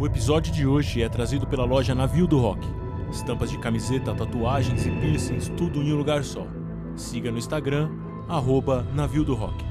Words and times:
O 0.00 0.06
episódio 0.06 0.52
de 0.52 0.64
hoje 0.64 1.02
é 1.02 1.08
trazido 1.08 1.44
pela 1.44 1.64
loja 1.64 1.92
Navio 1.92 2.24
do 2.24 2.38
Rock. 2.38 2.64
Estampas 3.10 3.50
de 3.50 3.58
camiseta, 3.58 4.14
tatuagens 4.14 4.86
e 4.86 4.90
piercings, 4.92 5.48
tudo 5.56 5.82
em 5.82 5.92
um 5.92 5.96
lugar 5.96 6.22
só. 6.22 6.46
Siga 6.94 7.32
no 7.32 7.38
Instagram, 7.38 7.90
arroba 8.28 8.86
Navio 8.94 9.24
do 9.24 9.34
Rock. 9.34 9.64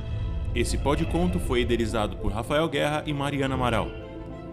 Esse 0.53 0.77
conto 0.77 1.39
foi 1.39 1.61
idealizado 1.61 2.17
por 2.17 2.33
Rafael 2.33 2.67
Guerra 2.67 3.03
e 3.05 3.13
Mariana 3.13 3.55
Amaral. 3.55 3.87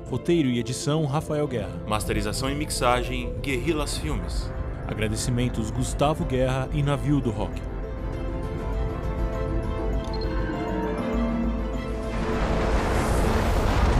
Roteiro 0.09 0.49
e 0.49 0.61
edição, 0.61 1.05
Rafael 1.07 1.49
Guerra. 1.49 1.83
Masterização 1.89 2.49
e 2.49 2.55
mixagem, 2.55 3.35
Guerrillas 3.43 3.99
Filmes. 3.99 4.49
Agradecimentos 4.87 5.73
Gustavo 5.73 6.25
Guerra 6.25 6.69
e 6.73 6.85
Navio 6.85 7.21
do 7.21 7.33
Rock. 7.33 7.61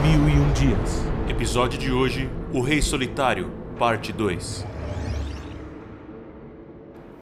Mil 0.01 0.29
e 0.29 0.39
um 0.39 0.53
dias. 0.53 1.14
Episódio 1.27 1.79
de 1.79 1.91
hoje: 1.91 2.29
O 2.53 2.61
Rei 2.61 2.83
Solitário, 2.83 3.51
Parte 3.79 4.13
2. 4.13 4.63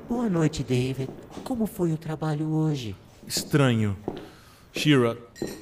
Boa 0.10 0.30
noite, 0.30 0.62
David. 0.62 1.10
Como 1.42 1.66
foi 1.66 1.94
o 1.94 1.98
trabalho 1.98 2.50
hoje? 2.50 2.98
Estranho. 3.26 3.96
Shira, 4.74 5.16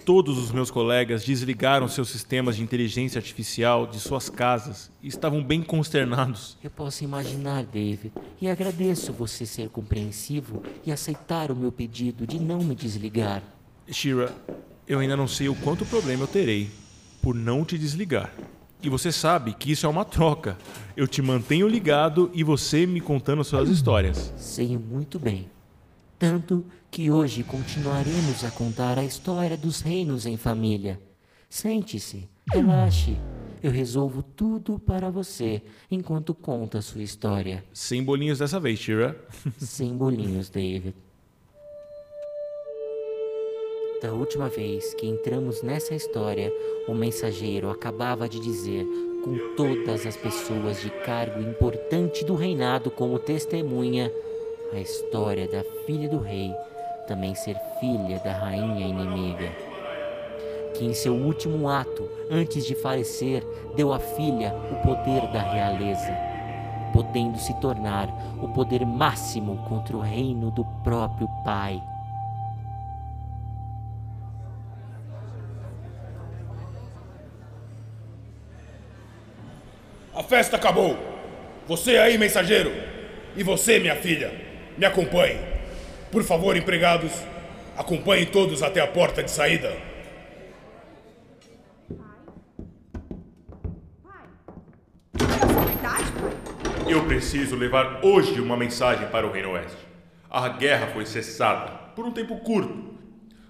todos 0.06 0.40
os 0.40 0.52
meus 0.52 0.72
colegas 0.72 1.24
desligaram 1.24 1.88
seus 1.88 2.10
sistemas 2.10 2.56
de 2.56 2.64
inteligência 2.64 3.20
artificial 3.20 3.86
de 3.86 4.00
suas 4.00 4.28
casas 4.28 4.90
e 5.04 5.08
estavam 5.08 5.44
bem 5.44 5.62
consternados. 5.62 6.58
Eu 6.64 6.72
posso 6.72 7.04
imaginar, 7.04 7.64
David, 7.64 8.12
e 8.42 8.50
agradeço 8.50 9.14
você 9.14 9.46
ser 9.46 9.70
compreensivo 9.70 10.64
e 10.84 10.92
aceitar 10.92 11.52
o 11.52 11.56
meu 11.56 11.72
pedido 11.72 12.26
de 12.26 12.40
não 12.40 12.64
me 12.64 12.74
desligar. 12.74 13.44
Shira, 13.88 14.34
eu 14.88 14.98
ainda 14.98 15.16
não 15.16 15.28
sei 15.28 15.48
o 15.48 15.56
quanto 15.56 15.86
problema 15.86 16.24
eu 16.24 16.28
terei 16.28 16.81
por 17.22 17.36
não 17.36 17.64
te 17.64 17.78
desligar. 17.78 18.34
E 18.84 18.90
você 18.90 19.12
sabe 19.12 19.54
que 19.54 19.72
isso 19.72 19.86
é 19.86 19.90
uma 19.90 20.04
troca. 20.04 20.58
Eu 20.98 21.08
te 21.08 21.22
mantenho 21.22 21.68
ligado 21.68 22.32
e 22.34 22.44
você 22.44 22.86
me 22.86 23.00
contando 23.00 23.44
suas 23.44 23.70
histórias. 23.70 24.34
Sei 24.38 24.76
muito 24.78 25.20
bem. 25.20 25.50
Tanto 26.18 26.66
que 26.90 27.12
hoje 27.12 27.44
continuaremos 27.44 28.44
a 28.44 28.52
contar 28.52 28.98
a 28.98 29.04
história 29.04 29.56
dos 29.56 29.82
reinos 29.82 30.26
em 30.26 30.36
família. 30.36 31.00
Sente-se, 31.50 32.28
relaxe. 32.52 33.18
Eu 33.62 33.72
resolvo 33.72 34.24
tudo 34.24 34.80
para 34.80 35.12
você 35.12 35.62
enquanto 35.90 36.34
conta 36.34 36.80
a 36.80 36.82
sua 36.82 37.04
história. 37.04 37.64
Sem 37.72 38.04
bolinhos 38.04 38.40
dessa 38.40 38.60
vez, 38.60 38.80
Shira. 38.80 39.16
Sem 39.60 39.96
bolinhos, 39.96 40.50
David. 40.50 40.96
Da 44.02 44.12
última 44.12 44.50
vez 44.50 44.96
que 44.96 45.06
entramos 45.06 45.62
nessa 45.62 45.94
história, 45.94 46.52
o 46.88 46.94
mensageiro 46.96 47.70
acabava 47.70 48.28
de 48.28 48.40
dizer, 48.40 48.84
com 49.24 49.56
todas 49.56 50.08
as 50.08 50.18
pessoas 50.18 50.82
de 50.82 50.90
cargo 50.90 51.40
importante 51.40 52.26
do 52.26 52.34
reinado 52.34 52.90
como 52.90 53.20
testemunha, 53.20 54.12
a 54.74 54.80
história 54.80 55.48
da 55.48 55.64
filha 55.86 56.10
do 56.10 56.18
rei 56.18 56.52
também 57.08 57.36
ser 57.36 57.56
filha 57.80 58.18
da 58.24 58.32
rainha 58.32 58.88
inimiga. 58.88 59.52
Que 60.74 60.84
em 60.84 60.94
seu 60.96 61.14
último 61.14 61.70
ato, 61.70 62.10
antes 62.28 62.66
de 62.66 62.74
falecer, 62.74 63.46
deu 63.76 63.94
à 63.94 64.00
filha 64.00 64.52
o 64.72 64.76
poder 64.88 65.32
da 65.32 65.42
realeza, 65.44 66.12
podendo 66.92 67.38
se 67.38 67.54
tornar 67.60 68.10
o 68.42 68.48
poder 68.48 68.84
máximo 68.84 69.58
contra 69.70 69.96
o 69.96 70.00
reino 70.00 70.50
do 70.50 70.66
próprio 70.84 71.28
pai. 71.44 71.80
Festa 80.32 80.56
acabou. 80.56 80.98
Você 81.68 81.98
aí, 81.98 82.18
mensageiro. 82.18 82.72
E 83.36 83.44
você, 83.44 83.80
minha 83.80 83.98
filha, 83.98 84.32
me 84.78 84.86
acompanhe. 84.86 85.38
Por 86.10 86.24
favor, 86.24 86.56
empregados, 86.56 87.12
acompanhem 87.78 88.26
todos 88.26 88.64
até 88.64 88.80
a 88.80 88.88
porta 88.88 89.22
de 89.22 89.30
saída. 89.30 89.76
Eu 96.88 97.06
preciso 97.06 97.58
levar 97.58 98.00
hoje 98.02 98.40
uma 98.40 98.56
mensagem 98.56 99.10
para 99.10 99.28
o 99.28 99.32
Reino 99.34 99.52
Oeste. 99.52 99.76
A 100.30 100.48
guerra 100.48 100.88
foi 100.94 101.06
cessada 101.06 101.72
por 101.94 102.06
um 102.06 102.12
tempo 102.12 102.38
curto. 102.38 102.96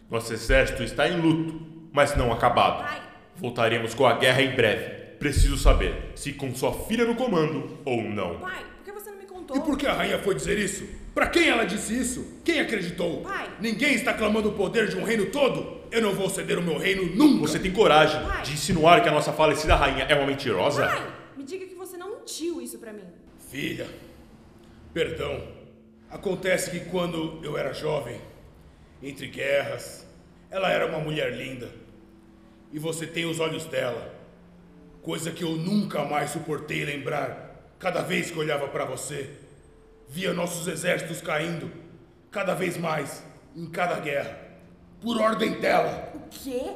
Nosso 0.09 0.33
exército 0.33 0.81
está 0.81 1.07
em 1.07 1.21
luto, 1.21 1.61
mas 1.93 2.15
não 2.15 2.33
acabado. 2.33 2.89
Voltaremos 3.35 3.93
com 3.93 4.07
a 4.07 4.17
guerra 4.17 4.41
em 4.41 4.55
breve. 4.55 5.00
Preciso 5.21 5.55
saber 5.55 6.13
se 6.15 6.33
com 6.33 6.51
sua 6.55 6.73
filha 6.73 7.05
no 7.05 7.13
comando 7.13 7.77
ou 7.85 8.01
não. 8.01 8.39
Pai, 8.39 8.65
por 8.77 8.83
que 8.83 8.91
você 8.91 9.11
não 9.11 9.19
me 9.19 9.25
contou? 9.25 9.55
E 9.55 9.59
por 9.59 9.77
que 9.77 9.85
a 9.85 9.93
rainha 9.93 10.17
foi 10.17 10.33
dizer 10.33 10.57
isso? 10.57 10.83
Para 11.13 11.27
quem 11.27 11.47
ela 11.47 11.63
disse 11.63 11.95
isso? 11.95 12.39
Quem 12.43 12.59
acreditou? 12.59 13.21
Pai. 13.21 13.47
Ninguém 13.59 13.93
está 13.93 14.15
clamando 14.15 14.49
o 14.49 14.53
poder 14.53 14.87
de 14.87 14.97
um 14.97 15.03
reino 15.03 15.27
todo? 15.27 15.79
Eu 15.91 16.01
não 16.01 16.15
vou 16.15 16.27
ceder 16.27 16.57
o 16.57 16.63
meu 16.63 16.75
reino 16.79 17.05
nunca. 17.15 17.41
Você 17.41 17.59
tem 17.59 17.71
coragem 17.71 18.19
Pai. 18.19 18.41
de 18.41 18.53
insinuar 18.53 19.03
que 19.03 19.09
a 19.09 19.11
nossa 19.11 19.31
falecida 19.31 19.75
rainha 19.75 20.05
é 20.05 20.15
uma 20.15 20.25
mentirosa? 20.25 20.87
Pai, 20.87 21.13
me 21.37 21.43
diga 21.43 21.67
que 21.67 21.75
você 21.75 21.97
não 21.97 22.09
mentiu 22.17 22.59
isso 22.59 22.79
pra 22.79 22.91
mim. 22.91 23.05
Filha, 23.51 23.87
perdão. 24.91 25.39
Acontece 26.09 26.71
que 26.71 26.79
quando 26.89 27.39
eu 27.43 27.55
era 27.59 27.73
jovem, 27.73 28.19
entre 29.03 29.27
guerras, 29.27 30.03
ela 30.49 30.71
era 30.71 30.87
uma 30.87 30.97
mulher 30.97 31.31
linda. 31.37 31.69
E 32.73 32.79
você 32.79 33.05
tem 33.05 33.25
os 33.25 33.39
olhos 33.39 33.65
dela. 33.65 34.19
Coisa 35.01 35.31
que 35.31 35.43
eu 35.43 35.51
nunca 35.51 36.05
mais 36.05 36.29
suportei 36.29 36.85
lembrar. 36.85 37.73
Cada 37.79 38.01
vez 38.03 38.29
que 38.29 38.37
olhava 38.37 38.67
para 38.67 38.85
você, 38.85 39.31
via 40.07 40.31
nossos 40.31 40.67
exércitos 40.67 41.21
caindo, 41.21 41.71
cada 42.29 42.53
vez 42.53 42.77
mais, 42.77 43.23
em 43.55 43.65
cada 43.65 43.99
guerra. 43.99 44.37
Por 45.01 45.19
ordem 45.19 45.59
dela. 45.59 46.11
O 46.13 46.19
quê? 46.29 46.71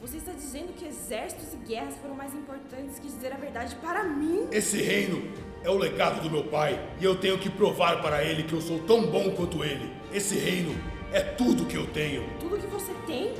Você 0.00 0.18
está 0.18 0.30
dizendo 0.32 0.72
que 0.74 0.86
exércitos 0.86 1.54
e 1.54 1.56
guerras 1.66 1.96
foram 1.96 2.14
mais 2.14 2.32
importantes 2.32 3.00
que 3.00 3.08
dizer 3.08 3.32
a 3.32 3.36
verdade 3.36 3.74
para 3.76 4.04
mim? 4.04 4.46
Esse 4.52 4.80
reino 4.80 5.32
é 5.64 5.70
o 5.70 5.76
legado 5.76 6.22
do 6.22 6.30
meu 6.30 6.44
pai 6.44 6.78
e 7.00 7.04
eu 7.04 7.16
tenho 7.16 7.38
que 7.38 7.50
provar 7.50 8.00
para 8.02 8.22
ele 8.22 8.44
que 8.44 8.52
eu 8.52 8.60
sou 8.60 8.78
tão 8.80 9.06
bom 9.06 9.32
quanto 9.32 9.64
ele. 9.64 9.90
Esse 10.12 10.36
reino 10.36 10.78
é 11.12 11.20
tudo 11.20 11.66
que 11.66 11.76
eu 11.76 11.86
tenho. 11.88 12.22
Tudo 12.38 12.56
que 12.56 12.66
você 12.68 12.92
tem? 13.06 13.34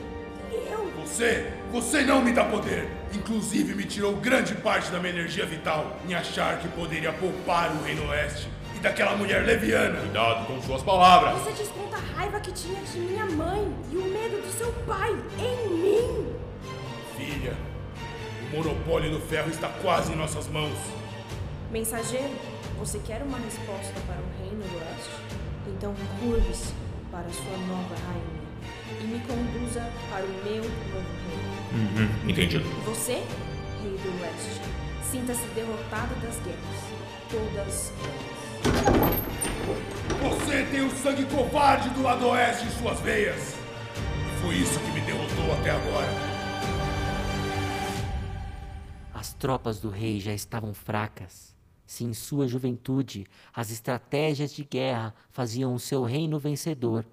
Eu? 0.70 0.92
Você, 1.02 1.52
você 1.70 2.02
não 2.02 2.22
me 2.22 2.32
dá 2.32 2.44
poder. 2.44 2.88
Inclusive 3.12 3.74
me 3.74 3.84
tirou 3.84 4.16
grande 4.16 4.54
parte 4.54 4.90
da 4.90 4.98
minha 4.98 5.12
energia 5.12 5.46
vital 5.46 5.96
em 6.08 6.14
achar 6.14 6.58
que 6.58 6.68
poderia 6.68 7.12
poupar 7.12 7.70
o 7.72 7.82
Reino 7.82 8.08
Oeste 8.08 8.48
e 8.74 8.78
daquela 8.78 9.16
mulher 9.16 9.44
leviana. 9.44 10.00
Cuidado 10.00 10.46
com 10.46 10.60
suas 10.62 10.82
palavras. 10.82 11.40
Você 11.42 11.62
desconta 11.62 11.96
a 11.96 12.18
raiva 12.18 12.40
que 12.40 12.52
tinha 12.52 12.80
de 12.80 12.98
minha 12.98 13.26
mãe 13.26 13.72
e 13.92 13.96
o 13.96 14.02
medo 14.02 14.42
do 14.42 14.52
seu 14.52 14.72
pai 14.86 15.12
em 15.38 15.68
mim. 15.68 16.34
Filha, 17.16 17.54
o 18.50 18.56
monopólio 18.56 19.10
do 19.10 19.20
ferro 19.20 19.50
está 19.50 19.68
quase 19.68 20.12
em 20.12 20.16
nossas 20.16 20.48
mãos. 20.48 20.78
Mensageiro, 21.70 22.34
você 22.78 22.98
quer 22.98 23.22
uma 23.22 23.38
resposta 23.38 23.94
para 24.06 24.16
o 24.16 24.42
reino 24.42 24.62
do 24.62 24.78
oeste? 24.78 25.10
Então 25.68 25.94
curve-se 26.20 26.72
para 27.10 27.28
sua 27.30 27.56
nova 27.68 27.94
rainha 28.06 28.43
e 29.00 29.04
me 29.04 29.20
conduza 29.20 29.90
para 30.10 30.24
o 30.24 30.28
meu 30.44 30.62
novo 30.62 31.02
reino. 31.28 31.54
Uhum, 31.72 32.30
entendido. 32.30 32.64
Você, 32.84 33.22
rei 33.82 33.96
do 33.98 34.22
oeste, 34.22 34.60
sinta-se 35.10 35.46
derrotado 35.48 36.14
das 36.16 36.36
guerras. 36.40 36.94
Todas 37.30 37.92
elas. 38.02 38.44
Você 40.22 40.64
tem 40.70 40.86
o 40.86 40.90
sangue 40.90 41.24
covarde 41.26 41.90
do 41.90 42.02
lado 42.02 42.26
oeste 42.28 42.66
em 42.66 42.70
suas 42.70 43.00
veias. 43.00 43.54
E 44.26 44.40
foi 44.40 44.54
isso 44.56 44.78
que 44.78 44.90
me 44.92 45.00
derrotou 45.00 45.52
até 45.60 45.70
agora. 45.70 46.08
As 49.12 49.32
tropas 49.32 49.80
do 49.80 49.88
rei 49.88 50.20
já 50.20 50.32
estavam 50.32 50.74
fracas. 50.74 51.54
Se 51.86 52.04
em 52.04 52.14
sua 52.14 52.46
juventude 52.46 53.26
as 53.54 53.70
estratégias 53.70 54.52
de 54.52 54.64
guerra 54.64 55.14
faziam 55.30 55.74
o 55.74 55.78
seu 55.78 56.02
reino 56.02 56.38
vencedor, 56.38 57.04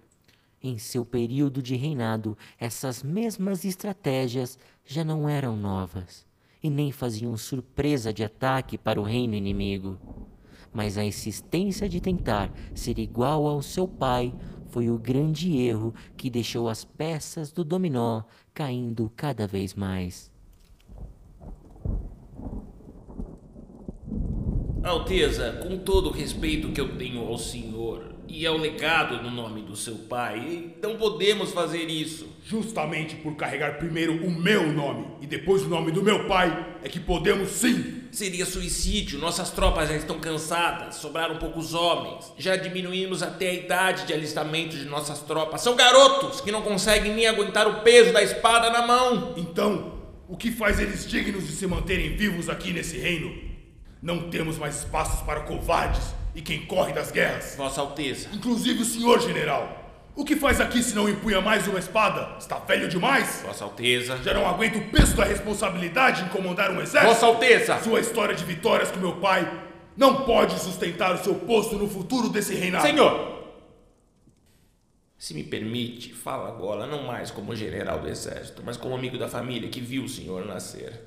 em 0.64 0.78
seu 0.78 1.04
período 1.04 1.62
de 1.62 1.76
reinado, 1.76 2.38
essas 2.60 3.02
mesmas 3.02 3.66
estratégias 3.66 4.58
já 4.86 5.04
não 5.04 5.28
eram 5.28 5.56
novas 5.56 6.26
e 6.62 6.70
nem 6.70 6.92
faziam 6.92 7.36
surpresa 7.36 8.14
de 8.14 8.24
ataque 8.24 8.78
para 8.78 9.00
o 9.00 9.04
reino 9.04 9.34
inimigo. 9.34 9.98
Mas 10.72 10.98
a 10.98 11.04
insistência 11.04 11.90
de 11.90 12.00
tentar 12.00 12.54
ser 12.76 13.00
igual 13.00 13.48
ao 13.48 13.62
seu 13.62 13.88
pai 13.88 14.34
foi 14.70 14.90
o 14.90 14.98
grande 14.98 15.58
erro 15.58 15.94
que 16.16 16.30
deixou 16.30 16.70
as 16.70 16.86
peças 16.86 17.52
do 17.52 17.64
dominó 17.64 18.24
caindo 18.54 19.12
cada 19.16 19.48
vez 19.48 19.74
mais. 19.74 20.32
Alteza, 24.84 25.60
com 25.62 25.78
todo 25.78 26.10
o 26.10 26.12
respeito 26.12 26.72
que 26.72 26.82
eu 26.82 26.98
tenho 26.98 27.22
ao 27.22 27.38
senhor 27.38 28.16
E 28.34 28.46
é 28.46 28.50
o 28.50 28.56
legado 28.56 29.22
no 29.22 29.30
nome 29.30 29.62
do 29.62 29.76
seu 29.76 29.94
pai. 29.96 30.74
Não 30.82 30.96
podemos 30.96 31.52
fazer 31.52 31.90
isso. 31.90 32.30
Justamente 32.46 33.18
por 33.18 33.36
carregar 33.36 33.78
primeiro 33.78 34.26
o 34.26 34.32
meu 34.32 34.72
nome 34.72 35.06
e 35.20 35.28
depois 35.28 35.64
o 35.64 35.68
nome 35.68 35.92
do 35.92 36.02
meu 36.02 36.28
pai 36.28 36.78
é 36.82 36.88
que 36.88 36.98
podemos 36.98 37.50
sim. 37.50 38.04
Seria 38.10 38.46
suicídio. 38.46 39.20
Nossas 39.20 39.52
tropas 39.52 39.90
já 39.90 39.98
estão 39.98 40.18
cansadas. 40.18 40.96
Sobraram 40.96 41.40
poucos 41.40 41.74
homens. 41.74 42.32
Já 42.38 42.56
diminuímos 42.56 43.22
até 43.22 43.50
a 43.50 43.54
idade 43.54 44.08
de 44.08 44.14
alistamento 44.14 44.78
de 44.78 44.86
nossas 44.86 45.20
tropas. 45.20 45.60
São 45.60 45.76
garotos 45.76 46.40
que 46.40 46.54
não 46.54 46.62
conseguem 46.62 47.14
nem 47.14 47.28
aguentar 47.28 47.68
o 47.68 47.82
peso 47.82 48.14
da 48.14 48.24
espada 48.24 48.70
na 48.70 48.88
mão. 48.88 49.34
Então, 49.36 50.00
o 50.30 50.38
que 50.38 50.52
faz 50.52 50.80
eles 50.80 51.06
dignos 51.06 51.48
de 51.48 51.52
se 51.52 51.68
manterem 51.68 52.16
vivos 52.16 52.48
aqui 52.48 52.72
nesse 52.72 52.98
reino? 52.98 53.36
Não 54.02 54.30
temos 54.30 54.58
mais 54.58 54.78
espaços 54.78 55.20
para 55.20 55.42
covardes 55.42 56.21
e 56.34 56.42
quem 56.42 56.66
corre 56.66 56.94
das 56.94 57.12
guerras. 57.12 57.56
Vossa 57.56 57.82
Alteza. 57.82 58.30
Inclusive 58.34 58.82
o 58.82 58.86
senhor 58.86 59.20
general. 59.20 59.82
O 60.16 60.26
que 60.26 60.36
faz 60.36 60.60
aqui 60.60 60.84
se 60.84 60.94
não 60.94 61.08
empunha 61.08 61.40
mais 61.40 61.68
uma 61.68 61.80
espada? 61.80 62.38
Está 62.38 62.60
velho 62.60 62.90
demais? 62.90 63.44
Vossa 63.46 63.64
Alteza. 63.64 64.18
Já 64.24 64.34
não 64.34 64.46
aguenta 64.46 64.78
o 64.78 64.90
peso 64.90 65.16
da 65.16 65.24
responsabilidade 65.24 66.24
em 66.24 66.28
comandar 66.28 66.72
um 66.72 66.82
exército? 66.82 67.14
Vossa 67.14 67.26
Alteza. 67.26 67.80
Sua 67.82 68.00
história 68.00 68.36
de 68.36 68.44
vitórias 68.44 68.92
com 68.92 69.00
meu 69.00 69.16
pai 69.18 69.50
não 69.96 70.26
pode 70.26 70.60
sustentar 70.60 71.16
o 71.16 71.24
seu 71.24 71.36
posto 71.36 71.78
no 71.78 71.88
futuro 71.88 72.30
desse 72.30 72.54
reinado. 72.54 72.86
Senhor! 72.86 73.40
Se 75.18 75.34
me 75.34 75.44
permite, 75.44 76.14
fala 76.14 76.48
agora, 76.48 76.88
não 76.88 77.04
mais 77.04 77.30
como 77.30 77.56
general 77.56 78.00
do 78.00 78.10
exército, 78.10 78.64
mas 78.66 78.76
como 78.76 78.96
amigo 78.96 79.18
da 79.18 79.28
família 79.28 79.70
que 79.70 79.80
viu 79.80 80.04
o 80.04 80.10
senhor 80.10 80.46
nascer. 80.46 81.00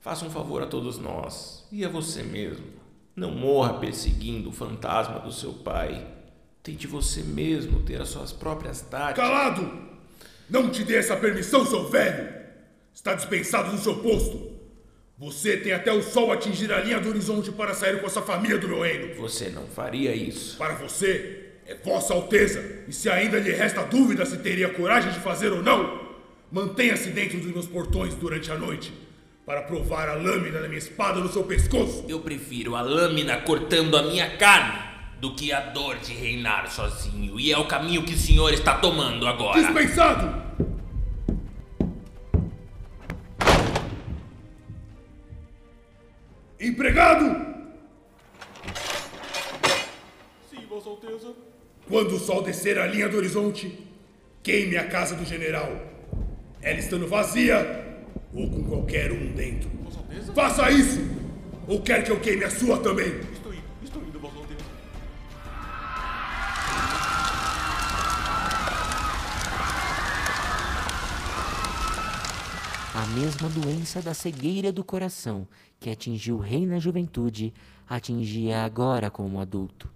Faça 0.00 0.24
um 0.24 0.30
favor 0.30 0.62
a 0.62 0.66
todos 0.66 0.98
nós 0.98 1.66
e 1.72 1.84
a 1.84 1.88
você 1.88 2.22
mesmo. 2.22 2.83
Não 3.16 3.30
morra 3.30 3.74
perseguindo 3.74 4.48
o 4.48 4.52
fantasma 4.52 5.20
do 5.20 5.32
seu 5.32 5.52
pai. 5.52 6.04
Tente 6.64 6.86
você 6.88 7.22
mesmo 7.22 7.82
ter 7.82 8.00
as 8.00 8.08
suas 8.08 8.32
próprias 8.32 8.80
táticas. 8.80 9.24
Calado! 9.24 9.84
Não 10.50 10.68
te 10.68 10.82
dê 10.82 10.96
essa 10.96 11.16
permissão, 11.16 11.64
seu 11.64 11.88
velho! 11.88 12.34
Está 12.92 13.14
dispensado 13.14 13.70
do 13.70 13.78
seu 13.78 13.98
posto. 13.98 14.52
Você 15.16 15.56
tem 15.56 15.72
até 15.72 15.92
o 15.92 16.02
sol 16.02 16.32
atingir 16.32 16.72
a 16.72 16.80
linha 16.80 16.98
do 16.98 17.08
horizonte 17.08 17.52
para 17.52 17.72
sair 17.72 18.00
com 18.00 18.06
essa 18.06 18.20
família 18.20 18.58
do 18.58 18.66
meu 18.66 18.82
reino. 18.82 19.14
Você 19.14 19.48
não 19.48 19.66
faria 19.68 20.12
isso. 20.12 20.56
Para 20.56 20.74
você, 20.74 21.52
é 21.66 21.76
Vossa 21.76 22.14
Alteza. 22.14 22.82
E 22.88 22.92
se 22.92 23.08
ainda 23.08 23.38
lhe 23.38 23.52
resta 23.52 23.84
dúvida 23.84 24.26
se 24.26 24.38
teria 24.38 24.70
coragem 24.70 25.12
de 25.12 25.20
fazer 25.20 25.52
ou 25.52 25.62
não, 25.62 26.16
mantenha-se 26.50 27.10
dentro 27.10 27.38
dos 27.38 27.52
meus 27.52 27.66
portões 27.66 28.14
durante 28.14 28.50
a 28.50 28.58
noite 28.58 29.03
para 29.46 29.62
provar 29.62 30.08
a 30.08 30.14
lâmina 30.14 30.60
da 30.60 30.68
minha 30.68 30.78
espada 30.78 31.20
no 31.20 31.28
seu 31.30 31.44
pescoço. 31.44 32.04
Eu 32.08 32.20
prefiro 32.20 32.74
a 32.74 32.80
lâmina 32.80 33.36
cortando 33.42 33.96
a 33.96 34.02
minha 34.02 34.36
carne 34.38 34.82
do 35.20 35.34
que 35.34 35.52
a 35.52 35.60
dor 35.60 35.98
de 35.98 36.14
reinar 36.14 36.70
sozinho. 36.70 37.38
E 37.38 37.52
é 37.52 37.58
o 37.58 37.66
caminho 37.66 38.04
que 38.04 38.14
o 38.14 38.18
senhor 38.18 38.52
está 38.54 38.78
tomando 38.78 39.26
agora. 39.26 39.60
Dispensado! 39.60 40.42
Empregado! 46.58 47.54
Sim, 50.50 50.64
Vossa 50.68 50.88
Alteza. 50.88 51.34
Quando 51.86 52.16
o 52.16 52.18
sol 52.18 52.42
descer 52.42 52.78
a 52.78 52.86
linha 52.86 53.10
do 53.10 53.18
horizonte, 53.18 53.78
queime 54.42 54.78
a 54.78 54.88
casa 54.88 55.14
do 55.14 55.24
general. 55.26 55.70
Ela 56.62 56.78
estando 56.78 57.06
vazia 57.06 57.83
ou 58.34 58.50
com 58.50 58.64
qualquer 58.64 59.12
um 59.12 59.32
dentro. 59.32 59.70
Faça 60.34 60.70
isso! 60.70 61.00
Ou 61.66 61.80
quer 61.80 62.04
que 62.04 62.10
eu 62.10 62.20
queime 62.20 62.44
a 62.44 62.50
sua 62.50 62.78
também? 62.78 63.08
Estou 63.32 63.54
indo, 63.54 63.62
estou 63.82 64.02
indo, 64.02 64.18
Vossa 64.18 64.36
Alteza. 64.36 64.64
A 72.94 73.06
mesma 73.18 73.48
doença 73.48 74.02
da 74.02 74.12
cegueira 74.12 74.70
do 74.72 74.84
coração 74.84 75.46
que 75.80 75.88
atingiu 75.88 76.36
o 76.36 76.40
rei 76.40 76.66
na 76.66 76.78
juventude 76.78 77.52
atingia 77.88 78.64
agora 78.64 79.10
como 79.10 79.40
adulto. 79.40 79.90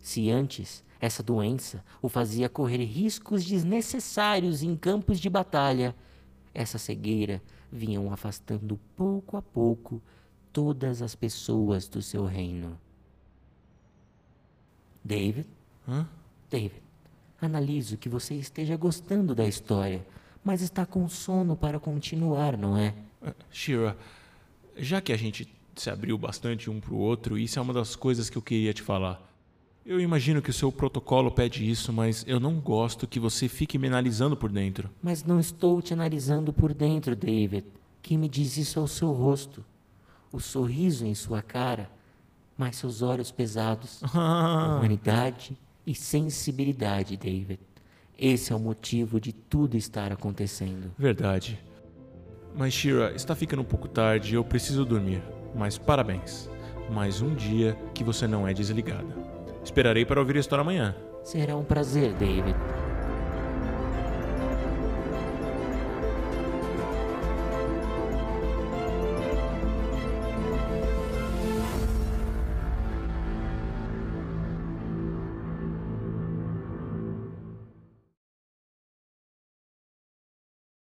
Se 0.00 0.30
antes 0.30 0.84
essa 1.00 1.22
doença 1.22 1.84
o 2.02 2.08
fazia 2.08 2.48
correr 2.48 2.84
riscos 2.84 3.44
desnecessários 3.44 4.62
em 4.62 4.76
campos 4.76 5.18
de 5.18 5.28
batalha, 5.28 5.94
essa 6.54 6.78
cegueira 6.78 7.42
vinha 7.72 8.00
o 8.00 8.12
afastando 8.12 8.78
pouco 8.96 9.36
a 9.36 9.42
pouco 9.42 10.02
todas 10.52 11.02
as 11.02 11.14
pessoas 11.14 11.88
do 11.88 12.02
seu 12.02 12.24
reino. 12.24 12.78
David? 15.04 15.46
Hã? 15.88 16.06
David, 16.50 16.82
analiso 17.40 17.96
que 17.96 18.08
você 18.08 18.34
esteja 18.34 18.76
gostando 18.76 19.34
da 19.34 19.46
história, 19.46 20.04
mas 20.44 20.62
está 20.62 20.84
com 20.84 21.08
sono 21.08 21.56
para 21.56 21.78
continuar, 21.78 22.56
não 22.56 22.76
é? 22.76 22.94
Ah, 23.22 23.34
Shira, 23.50 23.96
já 24.76 25.00
que 25.00 25.12
a 25.12 25.16
gente 25.16 25.52
se 25.76 25.88
abriu 25.88 26.18
bastante 26.18 26.68
um 26.68 26.80
pro 26.80 26.96
outro, 26.96 27.38
isso 27.38 27.58
é 27.58 27.62
uma 27.62 27.72
das 27.72 27.94
coisas 27.94 28.28
que 28.28 28.36
eu 28.36 28.42
queria 28.42 28.74
te 28.74 28.82
falar. 28.82 29.29
Eu 29.84 29.98
imagino 29.98 30.42
que 30.42 30.50
o 30.50 30.52
seu 30.52 30.70
protocolo 30.70 31.30
pede 31.30 31.68
isso, 31.68 31.92
mas 31.92 32.24
eu 32.26 32.38
não 32.38 32.60
gosto 32.60 33.06
que 33.06 33.18
você 33.18 33.48
fique 33.48 33.78
me 33.78 33.86
analisando 33.88 34.36
por 34.36 34.52
dentro. 34.52 34.90
Mas 35.02 35.24
não 35.24 35.40
estou 35.40 35.80
te 35.80 35.94
analisando 35.94 36.52
por 36.52 36.74
dentro, 36.74 37.16
David. 37.16 37.64
Quem 38.02 38.18
me 38.18 38.28
diz 38.28 38.56
isso 38.56 38.78
é 38.78 38.82
o 38.82 38.88
seu 38.88 39.10
rosto, 39.12 39.64
o 40.30 40.38
sorriso 40.38 41.06
em 41.06 41.14
sua 41.14 41.42
cara, 41.42 41.90
mas 42.56 42.76
seus 42.76 43.00
olhos 43.00 43.30
pesados, 43.30 44.02
humanidade 44.12 45.56
e 45.86 45.94
sensibilidade, 45.94 47.16
David. 47.16 47.60
Esse 48.18 48.52
é 48.52 48.56
o 48.56 48.60
motivo 48.60 49.18
de 49.18 49.32
tudo 49.32 49.78
estar 49.78 50.12
acontecendo. 50.12 50.92
Verdade. 50.98 51.58
Mas 52.54 52.74
Shira, 52.74 53.12
está 53.14 53.34
ficando 53.34 53.62
um 53.62 53.64
pouco 53.64 53.88
tarde 53.88 54.32
e 54.32 54.34
eu 54.34 54.44
preciso 54.44 54.84
dormir. 54.84 55.22
Mas 55.54 55.78
parabéns. 55.78 56.50
Mais 56.90 57.22
um 57.22 57.34
dia 57.34 57.78
que 57.94 58.04
você 58.04 58.26
não 58.26 58.46
é 58.46 58.52
desligada. 58.52 59.29
Esperarei 59.70 60.04
para 60.04 60.18
ouvir 60.18 60.36
a 60.36 60.40
história 60.40 60.62
amanhã. 60.62 60.96
Será 61.22 61.54
um 61.54 61.62
prazer, 61.62 62.12
David. 62.14 62.56